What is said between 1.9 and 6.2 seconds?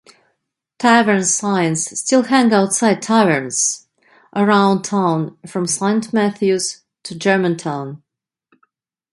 still hang outside taverns around town from Saint